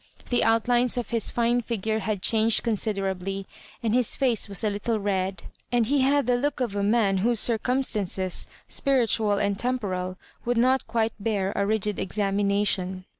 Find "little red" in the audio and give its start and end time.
4.71-5.43